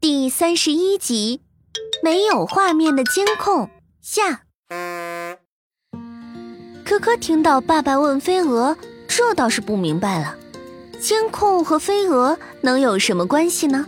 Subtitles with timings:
[0.00, 1.40] 第三十一集，
[2.02, 3.70] 没有画面的监控
[4.02, 4.42] 下。
[6.84, 8.76] 科科听到爸爸问飞蛾，
[9.08, 10.36] 这倒是不明白了，
[11.00, 13.86] 监控和飞蛾能有什么关系呢？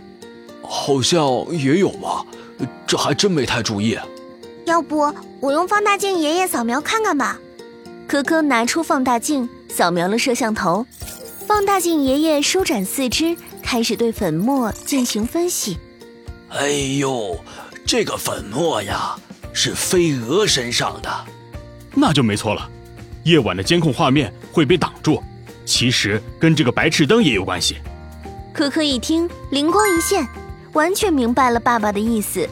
[0.63, 2.25] 好像也有吧，
[2.87, 3.97] 这还真没太注意。
[4.65, 7.39] 要不我用放大镜爷爷扫描看看吧。
[8.07, 10.85] 科科拿出放大镜，扫描了摄像头。
[11.45, 13.37] 放大镜爷爷舒展四肢，
[13.67, 15.77] 开始对粉末进行分析。
[16.51, 17.37] 哎呦，
[17.85, 19.13] 这个粉末呀，
[19.51, 21.09] 是飞蛾身上的，
[21.93, 22.69] 那就没错了。
[23.25, 25.21] 夜晚的监控画面会被挡住，
[25.65, 27.75] 其实跟这个白炽灯也有关系。
[28.53, 30.25] 可可一听，灵光一现，
[30.71, 32.47] 完全明白了爸爸的意思。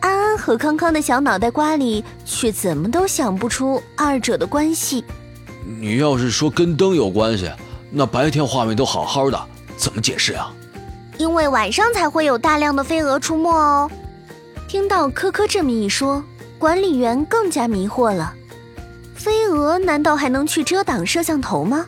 [0.00, 5.02] 安安和康康的小脑袋瓜里却怎么都想不出二者的关系。
[5.80, 7.50] 你要是说跟灯有关系，
[7.90, 9.46] 那白天画面都好好的，
[9.78, 10.52] 怎么解释啊？
[11.16, 13.90] 因为晚上才会有大量的飞蛾出没哦。
[14.66, 16.22] 听到科科这么一说，
[16.58, 18.34] 管理员更加迷惑了。
[19.14, 21.86] 飞蛾难道还能去遮挡摄像头吗？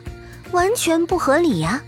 [0.51, 1.81] 完全不合理呀！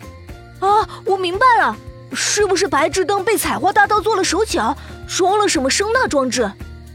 [0.60, 1.76] 啊，我明白了，
[2.14, 6.50] 是不是白炽灯被采花大盗做了手脚，装了什么声呐装置？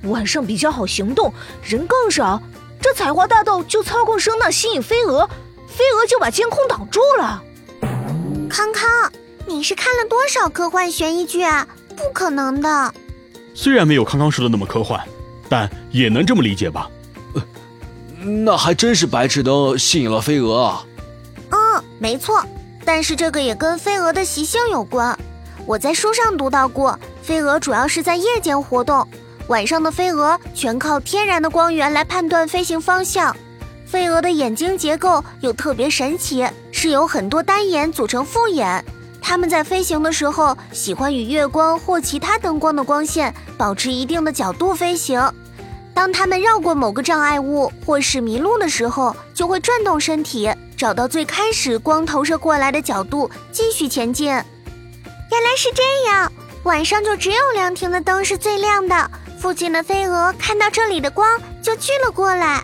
[0.04, 1.30] 晚上比较好行动，
[1.62, 2.40] 人更少，
[2.80, 5.28] 这采花大盗就操控声呐吸引飞蛾，
[5.66, 7.42] 飞蛾就把监控挡住了。
[8.48, 9.12] 康康。
[9.46, 11.66] 你是看了多少科幻悬疑剧啊？
[11.96, 12.94] 不可能的。
[13.54, 15.00] 虽然没有康康说的那么科幻，
[15.48, 16.90] 但也能这么理解吧？
[17.34, 17.42] 呃
[18.24, 20.84] 那还真是白炽灯吸引了飞蛾啊。
[21.50, 22.44] 嗯，没错。
[22.84, 25.16] 但是这个也跟飞蛾的习性有关。
[25.66, 29.06] 我在书上读到过，飞蛾主要是在夜间活动，
[29.48, 33.36] 晚上的飞蛾全靠天然的光源来判断飞行方向。
[33.90, 38.84] 飞蛾的眼睛结构又特别神奇，是由很多单眼组成复眼。
[39.18, 45.18] 它们在飞行的时候，喜欢与月光或其他灯光的光线保持一定的角度飞行。
[45.94, 54.26] 当它们绕过某个障碍物或是迷路的时候，就会转动身体，找到最开始光投射过来的角度，继续前进。
[54.26, 54.34] 原
[55.42, 56.30] 来是这样，
[56.64, 59.10] 晚上就只有凉亭的灯是最亮的。
[59.38, 62.62] 附近的飞蛾看到这里的光，就聚了过来。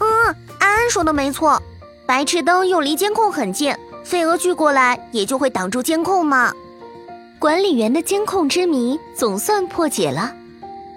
[0.00, 1.62] 嗯，安安说的没错，
[2.06, 3.74] 白炽灯又离监控很近。
[4.02, 6.52] 飞蛾聚过来，也就会挡住监控嘛。
[7.38, 10.34] 管理员的监控之谜总算破解了。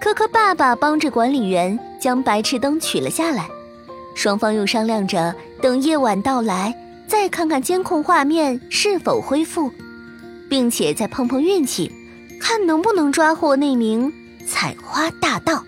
[0.00, 3.48] 科科爸爸帮着管理员将白炽灯取了下来，
[4.14, 6.74] 双方又商量着等夜晚到来，
[7.06, 9.70] 再看看监控画面是否恢复，
[10.48, 11.90] 并且再碰碰运气，
[12.40, 14.12] 看能不能抓获那名
[14.46, 15.64] 采花大盗。